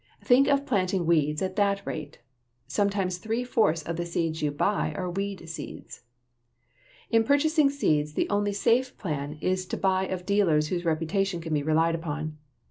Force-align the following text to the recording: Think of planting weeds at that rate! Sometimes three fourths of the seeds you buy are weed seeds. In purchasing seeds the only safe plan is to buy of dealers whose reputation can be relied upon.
Think 0.23 0.47
of 0.47 0.65
planting 0.65 1.05
weeds 1.05 1.43
at 1.43 1.57
that 1.57 1.85
rate! 1.85 2.17
Sometimes 2.65 3.19
three 3.19 3.43
fourths 3.43 3.83
of 3.83 3.97
the 3.97 4.05
seeds 4.07 4.41
you 4.41 4.49
buy 4.49 4.95
are 4.95 5.11
weed 5.11 5.47
seeds. 5.47 6.01
In 7.11 7.23
purchasing 7.23 7.69
seeds 7.69 8.15
the 8.15 8.27
only 8.27 8.51
safe 8.51 8.97
plan 8.97 9.37
is 9.41 9.63
to 9.67 9.77
buy 9.77 10.07
of 10.07 10.25
dealers 10.25 10.69
whose 10.69 10.85
reputation 10.85 11.39
can 11.39 11.53
be 11.53 11.61
relied 11.61 11.93
upon. 11.93 12.39